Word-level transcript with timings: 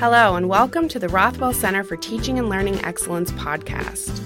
Hello, 0.00 0.36
and 0.36 0.48
welcome 0.48 0.88
to 0.88 0.98
the 0.98 1.10
Rothwell 1.10 1.52
Center 1.52 1.84
for 1.84 1.94
Teaching 1.94 2.38
and 2.38 2.48
Learning 2.48 2.82
Excellence 2.86 3.32
podcast. 3.32 4.18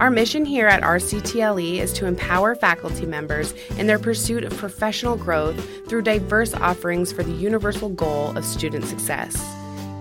Our 0.00 0.10
mission 0.10 0.44
here 0.44 0.66
at 0.66 0.82
RCTLE 0.82 1.78
is 1.78 1.92
to 1.92 2.06
empower 2.06 2.56
faculty 2.56 3.06
members 3.06 3.52
in 3.78 3.86
their 3.86 4.00
pursuit 4.00 4.42
of 4.42 4.56
professional 4.56 5.16
growth 5.16 5.88
through 5.88 6.02
diverse 6.02 6.52
offerings 6.52 7.12
for 7.12 7.22
the 7.22 7.30
universal 7.30 7.90
goal 7.90 8.36
of 8.36 8.44
student 8.44 8.86
success. 8.86 9.40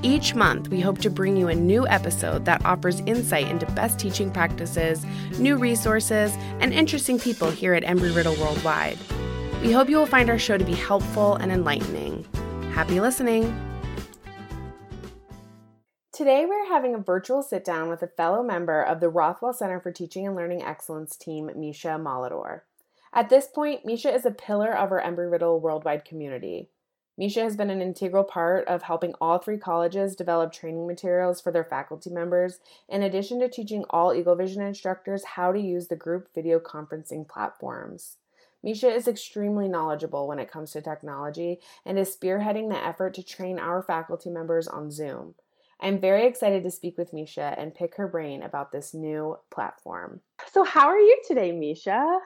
Each 0.02 0.34
month, 0.34 0.70
we 0.70 0.80
hope 0.80 0.98
to 1.02 1.12
bring 1.12 1.38
you 1.38 1.48
a 1.48 1.54
new 1.54 1.88
episode 1.88 2.46
that 2.46 2.66
offers 2.66 3.02
insight 3.02 3.50
into 3.50 3.68
best 3.74 4.00
teaching 4.00 4.32
practices, 4.32 5.06
new 5.38 5.58
resources, 5.58 6.36
and 6.60 6.74
interesting 6.74 7.20
people 7.20 7.52
here 7.52 7.76
at 7.76 7.84
Embry 7.84 8.16
Riddle 8.16 8.36
Worldwide. 8.38 8.98
We 9.62 9.74
hope 9.74 9.90
you 9.90 9.98
will 9.98 10.08
find 10.08 10.28
our 10.32 10.40
show 10.40 10.58
to 10.58 10.66
be 10.66 10.74
helpful 10.74 11.36
and 11.36 11.52
enlightening. 11.52 12.26
Happy 12.74 13.00
listening! 13.00 13.69
Today, 16.20 16.46
we're 16.46 16.68
having 16.68 16.94
a 16.94 16.98
virtual 16.98 17.42
sit 17.42 17.64
down 17.64 17.88
with 17.88 18.04
a 18.04 18.08
fellow 18.08 18.44
member 18.44 18.82
of 18.82 19.00
the 19.00 19.08
Rothwell 19.08 19.54
Center 19.54 19.80
for 19.80 19.94
Teaching 19.94 20.28
and 20.28 20.36
Learning 20.36 20.62
Excellence 20.62 21.16
team, 21.16 21.50
Mesha 21.56 21.98
Molitor. 21.98 22.64
At 23.14 23.30
this 23.30 23.48
point, 23.48 23.86
Mesha 23.86 24.14
is 24.14 24.26
a 24.26 24.32
pillar 24.32 24.76
of 24.76 24.92
our 24.92 25.02
Embry 25.02 25.32
Riddle 25.32 25.62
worldwide 25.62 26.04
community. 26.04 26.68
Mesha 27.18 27.42
has 27.42 27.56
been 27.56 27.70
an 27.70 27.82
integral 27.82 28.26
part 28.26 28.68
of 28.68 28.82
helping 28.82 29.14
all 29.22 29.38
three 29.38 29.58
colleges 29.58 30.14
develop 30.14 30.52
training 30.52 30.86
materials 30.88 31.40
for 31.40 31.54
their 31.54 31.64
faculty 31.64 32.10
members, 32.10 32.60
in 32.90 33.02
addition 33.02 33.40
to 33.40 33.48
teaching 33.48 33.86
all 33.90 34.14
Eagle 34.14 34.36
Vision 34.36 34.62
instructors 34.62 35.24
how 35.24 35.54
to 35.54 35.60
use 35.62 35.88
the 35.88 35.96
group 35.96 36.28
video 36.36 36.60
conferencing 36.60 37.26
platforms. 37.26 38.18
Mesha 38.62 38.94
is 38.94 39.08
extremely 39.08 39.70
knowledgeable 39.70 40.28
when 40.28 40.40
it 40.40 40.52
comes 40.52 40.72
to 40.74 40.82
technology 40.82 41.62
and 41.86 41.98
is 41.98 42.14
spearheading 42.14 42.68
the 42.68 42.86
effort 42.86 43.14
to 43.14 43.24
train 43.24 43.58
our 43.58 43.82
faculty 43.82 44.30
members 44.30 44.68
on 44.68 44.92
Zoom. 44.92 45.36
I'm 45.82 46.00
very 46.00 46.26
excited 46.28 46.64
to 46.64 46.72
speak 46.72 46.98
with 46.98 47.12
Mesha 47.12 47.56
and 47.58 47.74
pick 47.74 47.96
her 47.96 48.08
brain 48.08 48.44
about 48.44 48.72
this 48.72 48.94
new 48.94 49.38
platform. 49.52 50.22
So, 50.52 50.64
how 50.64 50.88
are 50.88 51.00
you 51.00 51.22
today, 51.28 51.52
Mesha? 51.52 52.20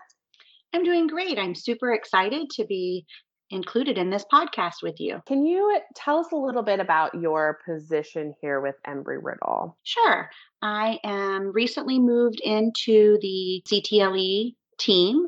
I'm 0.74 0.84
doing 0.84 1.08
great. 1.08 1.38
I'm 1.38 1.54
super 1.54 1.94
excited 1.94 2.50
to 2.52 2.66
be 2.66 3.06
included 3.52 3.98
in 4.00 4.10
this 4.10 4.26
podcast 4.32 4.82
with 4.82 5.00
you. 5.00 5.22
Can 5.28 5.46
you 5.46 5.80
tell 5.96 6.20
us 6.20 6.32
a 6.32 6.36
little 6.36 6.64
bit 6.64 6.80
about 6.80 7.14
your 7.14 7.60
position 7.66 8.34
here 8.42 8.60
with 8.60 8.76
Embry 8.88 9.20
Riddle? 9.22 9.78
Sure. 9.84 10.30
I 10.62 11.00
am 11.04 11.52
recently 11.52 12.00
moved 12.00 12.40
into 12.40 13.20
the 13.22 13.62
CTLE 13.68 14.56
team, 14.80 15.28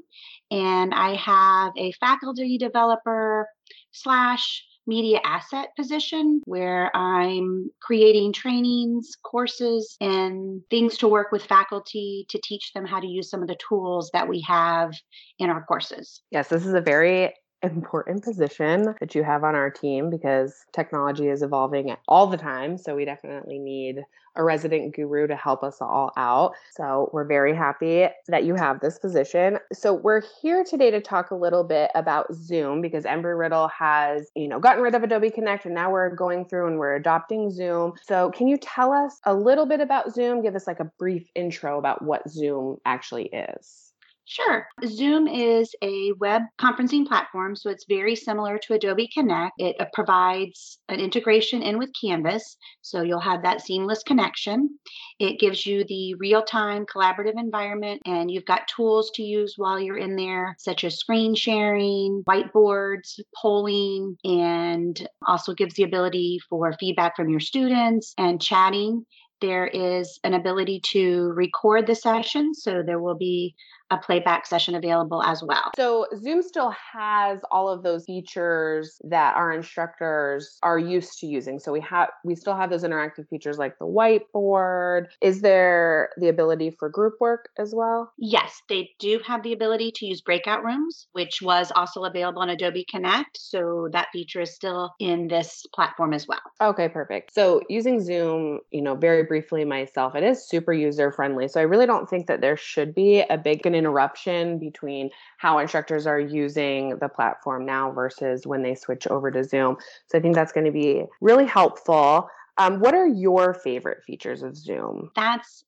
and 0.50 0.94
I 0.94 1.16
have 1.16 1.74
a 1.78 1.92
faculty 1.94 2.58
developer 2.58 3.48
slash 3.92 4.64
media 4.88 5.20
asset 5.24 5.70
position 5.76 6.42
where 6.46 6.96
I'm 6.96 7.70
creating 7.82 8.34
trainings, 8.34 9.12
courses, 9.24 9.98
and 10.00 10.62
things 10.70 10.98
to 10.98 11.08
work 11.08 11.32
with 11.32 11.44
faculty 11.44 12.26
to 12.30 12.40
teach 12.44 12.72
them 12.74 12.86
how 12.86 13.00
to 13.00 13.08
use 13.08 13.30
some 13.30 13.42
of 13.42 13.48
the 13.48 13.58
tools 13.68 14.10
that 14.14 14.28
we 14.28 14.42
have 14.42 14.94
in 15.40 15.50
our 15.50 15.64
courses. 15.64 16.22
Yes, 16.32 16.48
this 16.48 16.66
is 16.66 16.74
a 16.74 16.82
very 16.82 17.34
important 17.64 18.24
position 18.24 18.96
that 19.00 19.16
you 19.16 19.24
have 19.24 19.44
on 19.44 19.56
our 19.56 19.70
team 19.70 20.10
because 20.10 20.66
technology 20.72 21.28
is 21.28 21.42
evolving 21.42 21.96
all 22.08 22.28
the 22.28 22.38
time. 22.38 22.78
So 22.78 22.96
we 22.96 23.06
definitely 23.06 23.60
need 23.60 24.04
a 24.36 24.44
resident 24.44 24.94
guru 24.96 25.28
to 25.28 25.36
help 25.36 25.64
us 25.64 25.78
all 25.82 26.12
out. 26.18 26.54
So 26.76 27.10
we're 27.14 27.26
very 27.26 27.56
happy 27.56 28.08
that 28.28 28.44
you 28.44 28.56
have 28.56 28.80
this 28.80 29.00
position. 29.00 29.60
So 29.74 29.94
we're 29.94 30.22
here 30.42 30.64
today 30.64 30.92
to 30.92 31.02
talk 31.02 31.32
a 31.32 31.36
little 31.36 31.64
bit 31.64 31.90
about 31.96 32.34
Zoom 32.34 32.82
because 32.82 33.06
Embry 33.06 33.38
Riddle 33.38 33.70
has, 33.70 34.30
you 34.36 34.48
know, 34.48 34.60
gotten 34.60 34.84
rid 34.84 34.96
of 34.96 35.04
Adobe 35.04 35.30
Connect 35.30 35.66
and 35.66 35.74
now 35.74 35.92
we're 35.92 36.14
going 36.14 36.46
through 36.46 36.68
and 36.68 36.78
we're 36.78 36.96
adopting 36.96 37.50
Zoom. 37.50 37.94
So 38.04 38.32
can 38.32 38.48
you 38.48 38.58
tell 38.58 38.92
us 38.92 39.20
a 39.24 39.34
little 39.34 39.66
bit 39.66 39.80
about 39.80 40.14
Zoom? 40.14 40.42
Give 40.42 40.56
us 40.56 40.68
like 40.68 40.80
a 40.80 40.92
brief 41.00 41.30
intro 41.36 41.80
about 41.80 42.02
what 42.02 42.30
Zoom 42.30 42.78
actually 42.86 43.28
is. 43.28 43.85
Sure. 44.28 44.68
Zoom 44.88 45.28
is 45.28 45.76
a 45.84 46.12
web 46.14 46.42
conferencing 46.60 47.06
platform, 47.06 47.56
so 47.56 47.70
it's 47.70 47.86
very 47.88 48.16
similar 48.16 48.58
to 48.58 48.74
Adobe 48.74 49.08
Connect. 49.14 49.54
It 49.60 49.76
uh, 49.80 49.86
provides 49.94 50.80
an 50.90 51.00
integration 51.00 51.62
in 51.62 51.78
with 51.78 51.92
Canvas, 52.00 52.58
so 52.82 53.04
you'll 53.04 53.20
have 53.20 53.44
that 53.44 53.62
seamless 53.62 54.02
connection. 54.02 54.80
It 55.20 55.40
gives 55.40 55.68
you 55.68 55.86
the 55.88 56.16
real 56.16 56.42
time 56.42 56.88
collaborative 56.88 57.38
environment, 57.38 58.02
and 58.06 58.32
you've 58.32 58.46
got 58.46 58.68
tools 58.68 59.12
to 59.14 59.22
use 59.22 59.54
while 59.58 59.80
you're 59.80 59.98
in 59.98 60.16
there, 60.16 60.56
such 60.58 60.84
as 60.84 60.98
screen 60.98 61.36
sharing, 61.36 62.24
whiteboards, 62.28 63.20
polling, 63.40 64.18
and 64.24 65.08
also 65.28 65.54
gives 65.54 65.76
the 65.76 65.84
ability 65.84 66.40
for 66.50 66.74
feedback 66.80 67.16
from 67.16 67.30
your 67.30 67.40
students 67.40 68.16
and 68.18 68.42
chatting. 68.42 69.06
There 69.42 69.68
is 69.68 70.20
an 70.24 70.34
ability 70.34 70.80
to 70.92 71.32
record 71.36 71.86
the 71.86 71.96
session, 71.96 72.54
so 72.54 72.82
there 72.84 73.02
will 73.02 73.18
be 73.18 73.54
a 73.92 73.98
playback 73.98 74.46
session 74.46 74.76
available 74.76 75.22
as 75.24 75.44
well. 75.44 75.72
So 75.76 76.08
Zoom 76.18 76.42
still 76.42 76.74
has 76.94 77.40
all 77.52 77.70
of 77.70 77.84
those 77.84 78.06
features 78.06 79.00
that 79.04 79.36
our 79.36 79.52
instructors 79.52 80.58
are 80.64 80.80
used 80.80 81.20
to 81.20 81.28
using. 81.28 81.60
So 81.60 81.72
we 81.72 81.82
have 81.82 82.10
we 82.24 82.36
still 82.36 82.56
have 82.56 82.70
those 82.70 82.84
interactive 82.84 83.28
features 83.30 83.58
like 83.58 83.78
the 83.80 83.86
whiteboard. 83.86 85.08
Is 85.22 85.42
there 85.42 86.10
the 86.18 86.30
ability 86.30 86.72
for 86.72 86.90
group 86.90 87.16
work 87.20 87.50
as 87.60 87.74
well? 87.76 88.12
Yes, 88.18 88.62
they 88.70 88.92
do 89.00 89.20
have 89.26 89.44
the 89.44 89.54
ability 89.54 89.92
to 89.96 90.06
use 90.06 90.22
breakout 90.22 90.64
rooms, 90.64 91.08
which 91.12 91.42
was 91.42 91.72
also 91.76 92.04
available 92.04 92.42
on 92.42 92.50
Adobe 92.50 92.86
Connect. 92.90 93.38
So 93.40 93.90
that 93.92 94.08
feature 94.12 94.42
is 94.42 94.54
still 94.54 94.94
in 95.00 95.28
this 95.28 95.66
platform 95.74 96.14
as 96.14 96.28
well. 96.28 96.42
Okay, 96.62 96.90
perfect. 96.90 97.34
So 97.34 97.62
using 97.70 98.02
Zoom, 98.02 98.60
you 98.72 98.82
know, 98.82 98.96
very 98.96 99.24
briefly 99.24 99.66
myself, 99.66 100.16
it 100.16 100.24
is 100.24 100.48
super 100.48 100.74
user 100.74 101.12
friendly. 101.12 101.48
So 101.48 101.60
I 101.60 101.64
really 101.64 101.86
don't 101.86 102.10
think 102.10 102.28
that 102.28 102.42
there 102.42 102.58
should 102.58 102.96
be 102.96 103.22
a 103.30 103.38
big 103.38 103.62
interruption 103.76 104.58
between 104.58 105.10
how 105.38 105.60
instructors 105.60 106.08
are 106.08 106.20
using 106.20 106.98
the 107.00 107.10
platform 107.10 107.66
now 107.66 107.92
versus 107.92 108.48
when 108.48 108.64
they 108.64 108.76
switch 108.76 109.06
over 109.08 109.30
to 109.32 109.44
Zoom. 109.44 109.78
So 110.08 110.18
I 110.18 110.22
think 110.22 110.36
that's 110.36 110.52
going 110.52 110.66
to 110.66 110.72
be 110.72 111.04
really 111.22 111.46
helpful. 111.46 112.30
Um, 112.58 112.80
what 112.80 112.96
are 112.96 113.08
your 113.08 113.54
favorite 113.54 114.04
features 114.04 114.42
of 114.42 114.56
Zoom? 114.56 115.12
That's 115.16 115.65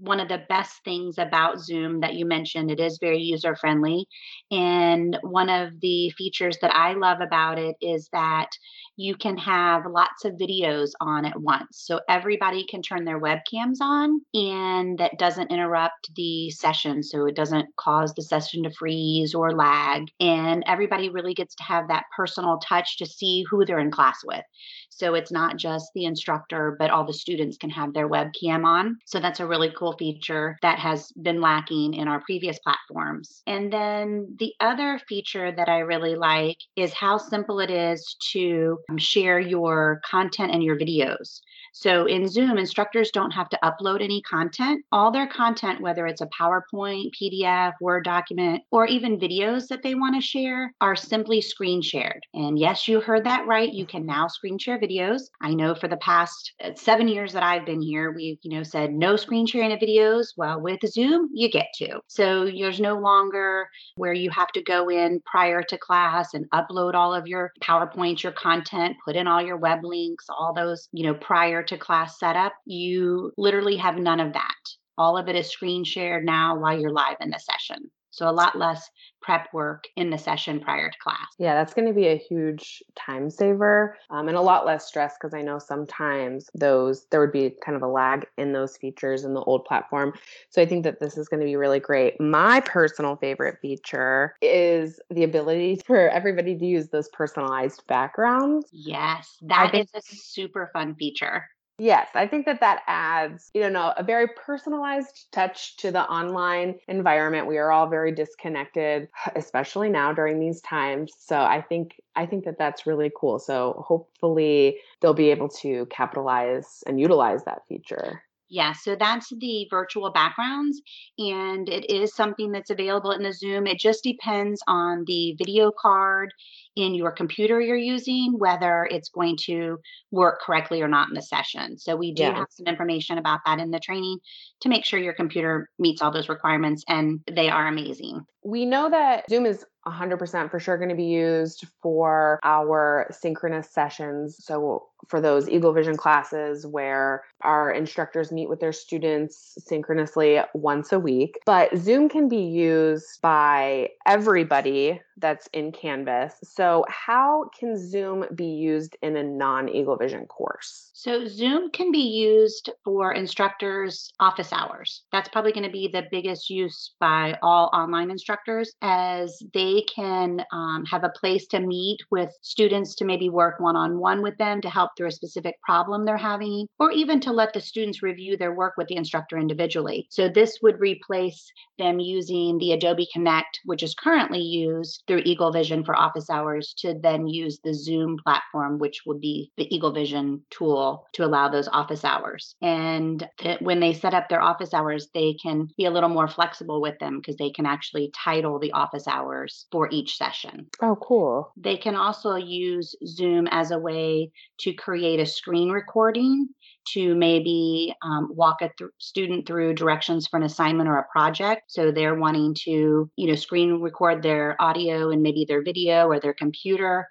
one 0.00 0.20
of 0.20 0.28
the 0.28 0.44
best 0.48 0.82
things 0.84 1.18
about 1.18 1.60
Zoom 1.60 2.00
that 2.00 2.14
you 2.14 2.26
mentioned. 2.26 2.70
It 2.70 2.80
is 2.80 2.98
very 3.00 3.20
user 3.20 3.56
friendly. 3.56 4.06
And 4.50 5.18
one 5.22 5.48
of 5.48 5.80
the 5.80 6.10
features 6.10 6.58
that 6.62 6.74
I 6.74 6.94
love 6.94 7.20
about 7.20 7.58
it 7.58 7.76
is 7.80 8.08
that 8.12 8.48
you 8.96 9.14
can 9.14 9.36
have 9.36 9.82
lots 9.86 10.24
of 10.24 10.34
videos 10.34 10.90
on 11.00 11.26
at 11.26 11.38
once. 11.38 11.68
So 11.72 12.00
everybody 12.08 12.64
can 12.64 12.80
turn 12.80 13.04
their 13.04 13.20
webcams 13.20 13.80
on 13.80 14.20
and 14.32 14.98
that 14.98 15.18
doesn't 15.18 15.50
interrupt 15.50 16.14
the 16.14 16.50
session. 16.50 17.02
So 17.02 17.26
it 17.26 17.36
doesn't 17.36 17.68
cause 17.76 18.14
the 18.14 18.22
session 18.22 18.62
to 18.62 18.70
freeze 18.70 19.34
or 19.34 19.52
lag. 19.52 20.04
And 20.18 20.64
everybody 20.66 21.10
really 21.10 21.34
gets 21.34 21.54
to 21.56 21.62
have 21.64 21.88
that 21.88 22.04
personal 22.16 22.58
touch 22.58 22.96
to 22.98 23.06
see 23.06 23.44
who 23.50 23.64
they're 23.64 23.78
in 23.78 23.90
class 23.90 24.18
with. 24.24 24.44
So 24.88 25.14
it's 25.14 25.30
not 25.30 25.58
just 25.58 25.90
the 25.94 26.06
instructor, 26.06 26.74
but 26.78 26.90
all 26.90 27.04
the 27.04 27.12
students 27.12 27.58
can 27.58 27.68
have 27.70 27.92
their 27.92 28.08
webcam 28.08 28.64
on. 28.64 28.96
So 29.04 29.20
that's 29.20 29.40
a 29.40 29.46
really 29.46 29.70
cool 29.76 29.92
feature 29.92 30.58
that 30.62 30.78
has 30.78 31.12
been 31.12 31.40
lacking 31.40 31.94
in 31.94 32.08
our 32.08 32.20
previous 32.20 32.58
platforms. 32.58 33.42
And 33.46 33.72
then 33.72 34.34
the 34.38 34.54
other 34.60 35.00
feature 35.08 35.52
that 35.52 35.68
I 35.68 35.78
really 35.78 36.16
like 36.16 36.58
is 36.76 36.92
how 36.92 37.18
simple 37.18 37.60
it 37.60 37.70
is 37.70 38.16
to 38.32 38.78
um, 38.90 38.98
share 38.98 39.38
your 39.38 40.00
content 40.04 40.52
and 40.52 40.62
your 40.62 40.78
videos. 40.78 41.40
So 41.76 42.06
in 42.06 42.26
Zoom, 42.26 42.56
instructors 42.56 43.10
don't 43.10 43.32
have 43.32 43.50
to 43.50 43.58
upload 43.62 44.02
any 44.02 44.22
content. 44.22 44.82
All 44.92 45.10
their 45.10 45.26
content, 45.26 45.82
whether 45.82 46.06
it's 46.06 46.22
a 46.22 46.28
PowerPoint, 46.28 47.10
PDF, 47.20 47.74
Word 47.82 48.02
document, 48.02 48.62
or 48.70 48.86
even 48.86 49.18
videos 49.18 49.68
that 49.68 49.82
they 49.82 49.94
want 49.94 50.14
to 50.14 50.26
share, 50.26 50.72
are 50.80 50.96
simply 50.96 51.42
screen 51.42 51.82
shared. 51.82 52.24
And 52.32 52.58
yes, 52.58 52.88
you 52.88 53.02
heard 53.02 53.24
that 53.24 53.46
right. 53.46 53.70
You 53.70 53.84
can 53.84 54.06
now 54.06 54.26
screen 54.26 54.56
share 54.56 54.80
videos. 54.80 55.24
I 55.42 55.52
know 55.52 55.74
for 55.74 55.86
the 55.86 55.98
past 55.98 56.54
uh, 56.64 56.70
seven 56.76 57.08
years 57.08 57.34
that 57.34 57.42
I've 57.42 57.66
been 57.66 57.82
here, 57.82 58.10
we've 58.10 58.38
you 58.40 58.56
know 58.56 58.62
said 58.62 58.94
no 58.94 59.16
screen 59.16 59.46
sharing 59.46 59.65
of 59.72 59.80
videos. 59.80 60.28
Well, 60.36 60.60
with 60.60 60.80
Zoom, 60.86 61.30
you 61.32 61.50
get 61.50 61.68
to. 61.76 62.00
So 62.08 62.44
there's 62.46 62.80
no 62.80 62.98
longer 62.98 63.68
where 63.96 64.12
you 64.12 64.30
have 64.30 64.52
to 64.52 64.62
go 64.62 64.88
in 64.88 65.20
prior 65.26 65.62
to 65.62 65.78
class 65.78 66.34
and 66.34 66.50
upload 66.50 66.94
all 66.94 67.14
of 67.14 67.26
your 67.26 67.52
PowerPoints, 67.62 68.22
your 68.22 68.32
content, 68.32 68.96
put 69.04 69.16
in 69.16 69.26
all 69.26 69.42
your 69.42 69.56
web 69.56 69.84
links, 69.84 70.26
all 70.28 70.52
those, 70.54 70.88
you 70.92 71.04
know, 71.04 71.14
prior 71.14 71.62
to 71.62 71.76
class 71.76 72.18
setup, 72.18 72.52
you 72.64 73.32
literally 73.36 73.76
have 73.76 73.96
none 73.96 74.20
of 74.20 74.32
that. 74.32 74.54
All 74.98 75.18
of 75.18 75.28
it 75.28 75.36
is 75.36 75.48
screen 75.50 75.84
shared 75.84 76.24
now 76.24 76.58
while 76.58 76.78
you're 76.78 76.90
live 76.90 77.16
in 77.20 77.30
the 77.30 77.38
session. 77.38 77.90
So 78.16 78.26
a 78.26 78.32
lot 78.32 78.56
less 78.56 78.88
prep 79.20 79.52
work 79.52 79.84
in 79.96 80.08
the 80.08 80.16
session 80.16 80.58
prior 80.58 80.90
to 80.90 80.98
class. 80.98 81.26
Yeah, 81.38 81.52
that's 81.52 81.74
going 81.74 81.86
to 81.86 81.92
be 81.92 82.06
a 82.06 82.16
huge 82.16 82.82
time 82.94 83.28
saver 83.28 83.98
um, 84.08 84.28
and 84.28 84.38
a 84.38 84.40
lot 84.40 84.64
less 84.64 84.86
stress 84.86 85.16
because 85.20 85.34
I 85.34 85.42
know 85.42 85.58
sometimes 85.58 86.48
those 86.54 87.06
there 87.10 87.20
would 87.20 87.32
be 87.32 87.54
kind 87.62 87.76
of 87.76 87.82
a 87.82 87.86
lag 87.86 88.26
in 88.38 88.54
those 88.54 88.78
features 88.78 89.24
in 89.24 89.34
the 89.34 89.42
old 89.42 89.66
platform. 89.66 90.14
So 90.48 90.62
I 90.62 90.66
think 90.66 90.84
that 90.84 90.98
this 90.98 91.18
is 91.18 91.28
going 91.28 91.40
to 91.40 91.46
be 91.46 91.56
really 91.56 91.78
great. 91.78 92.18
My 92.18 92.60
personal 92.60 93.16
favorite 93.16 93.58
feature 93.60 94.34
is 94.40 94.98
the 95.10 95.24
ability 95.24 95.82
for 95.86 96.08
everybody 96.08 96.56
to 96.56 96.64
use 96.64 96.88
those 96.88 97.10
personalized 97.10 97.86
backgrounds. 97.86 98.66
Yes, 98.72 99.36
that 99.42 99.74
is 99.74 99.88
a 99.94 100.00
super 100.00 100.70
fun 100.72 100.94
feature. 100.94 101.50
Yes, 101.78 102.08
I 102.14 102.26
think 102.26 102.46
that 102.46 102.60
that 102.60 102.82
adds, 102.86 103.50
you 103.52 103.68
know, 103.68 103.92
a 103.98 104.02
very 104.02 104.28
personalized 104.28 105.26
touch 105.30 105.76
to 105.78 105.90
the 105.90 106.08
online 106.10 106.76
environment. 106.88 107.46
We 107.46 107.58
are 107.58 107.70
all 107.70 107.86
very 107.86 108.12
disconnected, 108.12 109.08
especially 109.36 109.90
now 109.90 110.12
during 110.14 110.40
these 110.40 110.62
times. 110.62 111.12
So 111.18 111.38
I 111.38 111.60
think 111.60 112.00
I 112.14 112.24
think 112.24 112.44
that 112.46 112.56
that's 112.58 112.86
really 112.86 113.12
cool. 113.14 113.38
So 113.38 113.84
hopefully 113.86 114.78
they'll 115.02 115.12
be 115.12 115.30
able 115.30 115.50
to 115.60 115.84
capitalize 115.90 116.82
and 116.86 116.98
utilize 116.98 117.44
that 117.44 117.66
feature. 117.68 118.22
Yeah, 118.48 118.72
so 118.72 118.94
that's 118.94 119.28
the 119.38 119.66
virtual 119.70 120.10
backgrounds, 120.10 120.80
and 121.18 121.68
it 121.68 121.90
is 121.90 122.14
something 122.14 122.52
that's 122.52 122.70
available 122.70 123.10
in 123.10 123.22
the 123.22 123.32
Zoom. 123.32 123.66
It 123.66 123.80
just 123.80 124.04
depends 124.04 124.60
on 124.68 125.04
the 125.06 125.34
video 125.36 125.72
card 125.76 126.32
in 126.76 126.94
your 126.94 127.10
computer 127.10 127.60
you're 127.60 127.76
using, 127.76 128.34
whether 128.38 128.86
it's 128.90 129.08
going 129.08 129.36
to 129.46 129.78
work 130.12 130.40
correctly 130.42 130.80
or 130.80 130.88
not 130.88 131.08
in 131.08 131.14
the 131.14 131.22
session. 131.22 131.76
So 131.78 131.96
we 131.96 132.12
do 132.12 132.22
yes. 132.22 132.36
have 132.36 132.46
some 132.50 132.66
information 132.66 133.18
about 133.18 133.40
that 133.46 133.58
in 133.58 133.70
the 133.70 133.80
training 133.80 134.18
to 134.60 134.68
make 134.68 134.84
sure 134.84 135.00
your 135.00 135.14
computer 135.14 135.68
meets 135.78 136.00
all 136.00 136.12
those 136.12 136.28
requirements, 136.28 136.84
and 136.88 137.20
they 137.30 137.48
are 137.48 137.66
amazing. 137.66 138.20
We 138.44 138.64
know 138.64 138.88
that 138.90 139.28
Zoom 139.28 139.46
is 139.46 139.64
100% 139.86 140.50
for 140.50 140.58
sure 140.58 140.76
going 140.76 140.88
to 140.88 140.94
be 140.94 141.04
used 141.04 141.66
for 141.82 142.40
our 142.42 143.06
synchronous 143.10 143.70
sessions. 143.70 144.36
So, 144.44 144.86
for 145.08 145.20
those 145.20 145.48
Eagle 145.48 145.72
Vision 145.72 145.96
classes 145.96 146.66
where 146.66 147.22
our 147.42 147.70
instructors 147.70 148.32
meet 148.32 148.48
with 148.48 148.60
their 148.60 148.72
students 148.72 149.56
synchronously 149.58 150.40
once 150.54 150.90
a 150.90 150.98
week. 150.98 151.38
But 151.46 151.76
Zoom 151.76 152.08
can 152.08 152.28
be 152.28 152.42
used 152.42 153.20
by 153.22 153.90
everybody 154.04 155.00
that's 155.18 155.48
in 155.52 155.72
Canvas. 155.72 156.34
So, 156.42 156.84
how 156.88 157.48
can 157.58 157.76
Zoom 157.76 158.24
be 158.34 158.46
used 158.46 158.96
in 159.02 159.16
a 159.16 159.22
non 159.22 159.68
Eagle 159.68 159.96
Vision 159.96 160.26
course? 160.26 160.90
So, 160.92 161.26
Zoom 161.26 161.70
can 161.70 161.90
be 161.90 161.98
used 161.98 162.70
for 162.84 163.12
instructors' 163.12 164.12
office 164.20 164.52
hours. 164.52 165.04
That's 165.12 165.28
probably 165.28 165.52
going 165.52 165.64
to 165.64 165.70
be 165.70 165.88
the 165.88 166.06
biggest 166.10 166.50
use 166.50 166.94
by 167.00 167.38
all 167.42 167.70
online 167.72 168.10
instructors, 168.10 168.72
as 168.82 169.38
they 169.54 169.84
can 169.94 170.42
um, 170.52 170.84
have 170.90 171.04
a 171.04 171.12
place 171.20 171.46
to 171.48 171.60
meet 171.60 171.98
with 172.10 172.30
students 172.42 172.94
to 172.96 173.04
maybe 173.04 173.30
work 173.30 173.58
one 173.58 173.76
on 173.76 173.98
one 173.98 174.22
with 174.22 174.36
them 174.38 174.60
to 174.60 174.70
help 174.70 174.90
through 174.96 175.08
a 175.08 175.12
specific 175.12 175.54
problem 175.62 176.04
they're 176.04 176.16
having, 176.16 176.66
or 176.78 176.90
even 176.90 177.20
to 177.20 177.32
let 177.32 177.52
the 177.52 177.60
students 177.60 178.02
review 178.02 178.36
their 178.36 178.54
work 178.54 178.74
with 178.76 178.88
the 178.88 178.96
instructor 178.96 179.38
individually. 179.38 180.06
So, 180.10 180.28
this 180.28 180.58
would 180.62 180.78
replace 180.80 181.50
them 181.78 182.00
using 182.00 182.58
the 182.58 182.72
Adobe 182.72 183.08
Connect, 183.12 183.60
which 183.64 183.82
is 183.82 183.94
currently 183.94 184.40
used 184.40 185.04
through 185.06 185.22
Eagle 185.24 185.52
Vision 185.52 185.84
for 185.84 185.96
office 185.96 186.30
hours 186.30 186.74
to 186.78 186.94
then 187.00 187.26
use 187.26 187.60
the 187.62 187.74
Zoom 187.74 188.18
platform, 188.22 188.78
which 188.78 189.02
would 189.06 189.20
be 189.20 189.52
the 189.56 189.74
Eagle 189.74 189.92
Vision 189.92 190.42
tool 190.50 191.06
to 191.12 191.24
allow 191.24 191.48
those 191.48 191.68
office 191.68 192.04
hours. 192.04 192.54
And 192.62 193.28
th- 193.38 193.60
when 193.60 193.80
they 193.80 193.92
set 193.92 194.14
up 194.14 194.28
their 194.28 194.42
office 194.42 194.74
hours, 194.74 195.08
they 195.14 195.34
can 195.34 195.68
be 195.76 195.84
a 195.84 195.90
little 195.90 196.08
more 196.08 196.28
flexible 196.28 196.80
with 196.80 196.98
them 196.98 197.18
because 197.18 197.36
they 197.36 197.50
can 197.50 197.66
actually 197.66 198.10
title 198.14 198.58
the 198.58 198.72
office 198.72 199.06
hours 199.06 199.66
for 199.70 199.88
each 199.90 200.16
session. 200.16 200.68
Oh, 200.82 200.96
cool. 200.96 201.52
They 201.56 201.76
can 201.76 201.94
also 201.94 202.36
use 202.36 202.94
Zoom 203.06 203.46
as 203.50 203.70
a 203.70 203.78
way 203.78 204.30
to 204.60 204.72
create 204.72 205.20
a 205.20 205.26
screen 205.26 205.70
recording 205.70 206.48
to 206.92 207.14
maybe 207.14 207.94
um, 208.02 208.30
walk 208.34 208.62
a 208.62 208.70
th- 208.78 208.90
student 208.98 209.46
through 209.46 209.74
directions 209.74 210.26
for 210.26 210.36
an 210.36 210.42
assignment 210.42 210.88
or 210.88 210.98
a 210.98 211.06
project. 211.10 211.62
So 211.68 211.90
they're 211.90 212.14
wanting 212.14 212.54
to, 212.64 213.10
you 213.16 213.26
know, 213.26 213.34
screen 213.34 213.80
record 213.80 214.22
their 214.22 214.60
audio 214.60 215.10
and 215.10 215.22
maybe 215.22 215.44
their 215.46 215.62
video 215.62 216.06
or 216.06 216.20
their 216.20 216.34
computer 216.34 217.06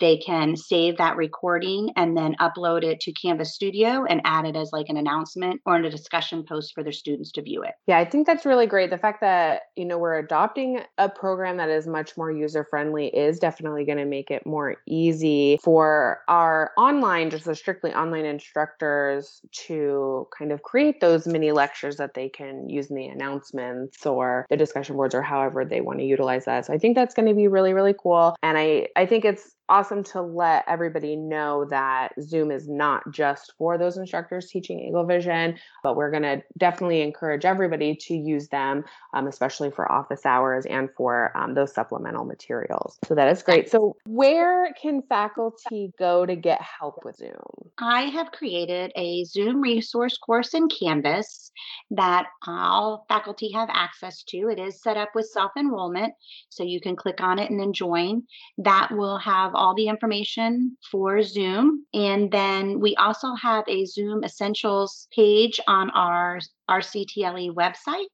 they 0.00 0.16
can 0.16 0.56
save 0.56 0.96
that 0.96 1.16
recording 1.16 1.90
and 1.94 2.16
then 2.16 2.34
upload 2.40 2.82
it 2.82 3.00
to 3.00 3.12
Canvas 3.12 3.54
Studio 3.54 4.04
and 4.08 4.20
add 4.24 4.46
it 4.46 4.56
as 4.56 4.70
like 4.72 4.88
an 4.88 4.96
announcement 4.96 5.60
or 5.66 5.76
in 5.76 5.84
a 5.84 5.90
discussion 5.90 6.42
post 6.42 6.72
for 6.74 6.82
their 6.82 6.92
students 6.92 7.30
to 7.32 7.42
view 7.42 7.62
it. 7.62 7.72
Yeah, 7.86 7.98
I 7.98 8.06
think 8.06 8.26
that's 8.26 8.46
really 8.46 8.66
great. 8.66 8.90
The 8.90 8.98
fact 8.98 9.20
that, 9.20 9.62
you 9.76 9.84
know, 9.84 9.98
we're 9.98 10.18
adopting 10.18 10.80
a 10.98 11.08
program 11.08 11.58
that 11.58 11.68
is 11.68 11.86
much 11.86 12.16
more 12.16 12.32
user 12.32 12.66
friendly 12.68 13.08
is 13.08 13.38
definitely 13.38 13.84
going 13.84 13.98
to 13.98 14.06
make 14.06 14.30
it 14.30 14.46
more 14.46 14.76
easy 14.88 15.58
for 15.62 16.20
our 16.28 16.72
online, 16.78 17.30
just 17.30 17.44
the 17.44 17.54
strictly 17.54 17.92
online 17.92 18.24
instructors 18.24 19.19
to 19.66 20.26
kind 20.36 20.52
of 20.52 20.62
create 20.62 21.00
those 21.00 21.26
mini 21.26 21.52
lectures 21.52 21.96
that 21.96 22.14
they 22.14 22.28
can 22.28 22.68
use 22.68 22.90
in 22.90 22.96
the 22.96 23.06
announcements 23.06 24.04
or 24.06 24.46
the 24.50 24.56
discussion 24.56 24.96
boards 24.96 25.14
or 25.14 25.22
however 25.22 25.64
they 25.64 25.80
want 25.80 25.98
to 25.98 26.04
utilize 26.04 26.44
that. 26.44 26.66
So 26.66 26.72
I 26.72 26.78
think 26.78 26.96
that's 26.96 27.14
going 27.14 27.28
to 27.28 27.34
be 27.34 27.48
really, 27.48 27.72
really 27.72 27.94
cool. 27.98 28.36
And 28.42 28.56
I, 28.56 28.88
I 28.96 29.06
think 29.06 29.24
it's 29.24 29.54
awesome 29.70 30.02
to 30.02 30.20
let 30.20 30.64
everybody 30.66 31.16
know 31.16 31.64
that 31.70 32.12
Zoom 32.20 32.50
is 32.50 32.68
not 32.68 33.10
just 33.12 33.52
for 33.56 33.78
those 33.78 33.96
instructors 33.96 34.48
teaching 34.50 34.80
Eagle 34.80 35.06
Vision, 35.06 35.56
but 35.82 35.96
we're 35.96 36.10
going 36.10 36.24
to 36.24 36.42
definitely 36.58 37.02
encourage 37.02 37.44
everybody 37.44 37.94
to 37.94 38.14
use 38.14 38.48
them, 38.48 38.84
um, 39.14 39.28
especially 39.28 39.70
for 39.70 39.90
office 39.90 40.26
hours 40.26 40.66
and 40.66 40.90
for 40.96 41.36
um, 41.36 41.54
those 41.54 41.72
supplemental 41.72 42.24
materials. 42.24 42.98
So 43.04 43.14
that 43.14 43.28
is 43.28 43.42
great. 43.42 43.70
So, 43.70 43.96
where 44.06 44.72
can 44.74 45.02
faculty 45.08 45.92
go 45.98 46.26
to 46.26 46.34
get 46.34 46.60
help 46.60 47.04
with 47.04 47.16
Zoom? 47.16 47.70
I 47.78 48.02
have 48.02 48.32
created 48.32 48.92
a 48.96 49.24
Zoom 49.24 49.60
resource 49.60 50.18
course 50.18 50.52
in 50.52 50.68
Canvas 50.68 51.52
that 51.92 52.26
all 52.46 53.04
faculty 53.08 53.52
have 53.52 53.68
access 53.72 54.22
to. 54.24 54.48
It 54.48 54.58
is 54.58 54.82
set 54.82 54.96
up 54.96 55.10
with 55.14 55.26
self 55.26 55.52
enrollment, 55.56 56.12
so 56.48 56.64
you 56.64 56.80
can 56.80 56.96
click 56.96 57.20
on 57.20 57.38
it 57.38 57.50
and 57.50 57.60
then 57.60 57.72
join. 57.72 58.24
That 58.58 58.88
will 58.90 59.18
have 59.18 59.54
all 59.60 59.74
the 59.74 59.88
information 59.88 60.76
for 60.90 61.22
Zoom. 61.22 61.84
And 61.92 62.32
then 62.32 62.80
we 62.80 62.96
also 62.96 63.34
have 63.34 63.64
a 63.68 63.84
Zoom 63.84 64.24
Essentials 64.24 65.06
page 65.14 65.60
on 65.68 65.90
our 65.90 66.40
RCTLE 66.68 67.50
website 67.54 68.06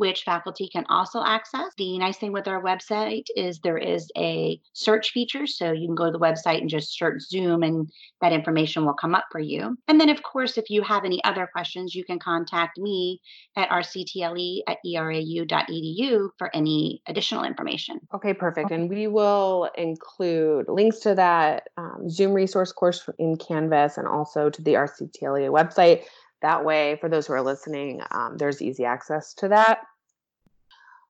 which 0.00 0.22
faculty 0.22 0.66
can 0.66 0.86
also 0.88 1.22
access. 1.22 1.74
The 1.76 1.98
nice 1.98 2.16
thing 2.16 2.32
with 2.32 2.48
our 2.48 2.62
website 2.62 3.26
is 3.36 3.58
there 3.58 3.76
is 3.76 4.10
a 4.16 4.58
search 4.72 5.10
feature. 5.10 5.46
So 5.46 5.72
you 5.72 5.86
can 5.86 5.94
go 5.94 6.06
to 6.06 6.10
the 6.10 6.18
website 6.18 6.62
and 6.62 6.70
just 6.70 6.96
search 6.96 7.20
Zoom 7.20 7.62
and 7.62 7.86
that 8.22 8.32
information 8.32 8.86
will 8.86 8.94
come 8.94 9.14
up 9.14 9.26
for 9.30 9.40
you. 9.40 9.76
And 9.88 10.00
then, 10.00 10.08
of 10.08 10.22
course, 10.22 10.56
if 10.56 10.70
you 10.70 10.80
have 10.82 11.04
any 11.04 11.22
other 11.24 11.46
questions, 11.52 11.94
you 11.94 12.02
can 12.02 12.18
contact 12.18 12.78
me 12.78 13.20
at 13.56 13.68
rctle 13.68 14.60
at 14.66 14.78
erau.edu 14.86 16.28
for 16.38 16.50
any 16.56 17.02
additional 17.06 17.44
information. 17.44 18.00
Okay, 18.14 18.32
perfect. 18.32 18.70
And 18.70 18.88
we 18.88 19.06
will 19.06 19.68
include 19.76 20.64
links 20.68 21.00
to 21.00 21.14
that 21.14 21.68
um, 21.76 22.08
Zoom 22.08 22.32
resource 22.32 22.72
course 22.72 23.06
in 23.18 23.36
Canvas 23.36 23.98
and 23.98 24.08
also 24.08 24.48
to 24.48 24.62
the 24.62 24.74
RCTLE 24.74 25.50
website. 25.50 26.04
That 26.42 26.64
way, 26.64 26.96
for 27.00 27.08
those 27.08 27.26
who 27.26 27.34
are 27.34 27.42
listening, 27.42 28.00
um, 28.10 28.36
there's 28.38 28.62
easy 28.62 28.84
access 28.84 29.34
to 29.34 29.48
that. 29.48 29.80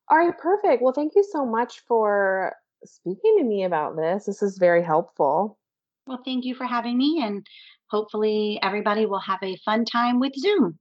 All 0.09 0.19
right, 0.19 0.37
perfect. 0.37 0.83
Well, 0.83 0.93
thank 0.93 1.13
you 1.15 1.25
so 1.31 1.47
much 1.47 1.83
for 1.87 2.53
speaking 2.85 3.37
to 3.39 3.45
me 3.45 3.63
about 3.65 3.97
this. 3.97 4.25
This 4.25 4.43
is 4.43 4.59
very 4.59 4.83
helpful. 4.83 5.57
Well, 6.07 6.21
thank 6.25 6.45
you 6.45 6.57
for 6.57 6.67
having 6.67 6.99
me, 6.99 7.23
and 7.23 7.47
hopefully, 7.89 8.59
everybody 8.61 9.07
will 9.07 9.21
have 9.21 9.39
a 9.43 9.57
fun 9.65 9.85
time 9.85 10.19
with 10.19 10.33
Zoom. 10.37 10.79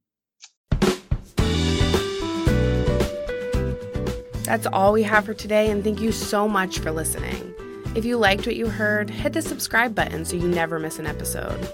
That's 4.46 4.66
all 4.74 4.94
we 4.94 5.04
have 5.04 5.26
for 5.26 5.36
today, 5.36 5.70
and 5.70 5.84
thank 5.84 6.02
you 6.02 6.12
so 6.12 6.48
much 6.48 6.80
for 6.80 6.92
listening. 6.92 7.54
If 7.94 8.04
you 8.04 8.18
liked 8.18 8.48
what 8.48 8.56
you 8.56 8.68
heard, 8.68 9.12
hit 9.12 9.34
the 9.34 9.44
subscribe 9.44 9.94
button 9.94 10.26
so 10.26 10.36
you 10.36 10.48
never 10.48 10.80
miss 10.80 10.98
an 10.98 11.06
episode. 11.06 11.70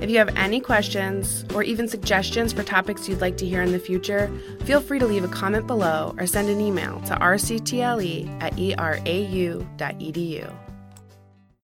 If 0.00 0.08
you 0.08 0.18
have 0.18 0.34
any 0.36 0.60
questions 0.60 1.44
or 1.54 1.62
even 1.62 1.86
suggestions 1.86 2.52
for 2.52 2.62
topics 2.62 3.08
you'd 3.08 3.20
like 3.20 3.36
to 3.38 3.46
hear 3.46 3.62
in 3.62 3.72
the 3.72 3.78
future, 3.78 4.30
feel 4.64 4.80
free 4.80 4.98
to 4.98 5.06
leave 5.06 5.24
a 5.24 5.28
comment 5.28 5.66
below 5.66 6.14
or 6.18 6.26
send 6.26 6.48
an 6.48 6.60
email 6.60 7.00
to 7.02 7.14
rctle 7.16 8.42
at 8.42 8.54
erau.edu. 8.54 10.69